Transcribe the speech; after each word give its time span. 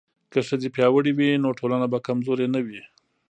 که 0.31 0.39
ښځې 0.47 0.69
پیاوړې 0.75 1.11
وي 1.17 1.29
نو 1.43 1.49
ټولنه 1.59 1.85
به 1.91 1.99
کمزورې 2.07 2.47
نه 2.55 2.59
وي. 2.67 2.81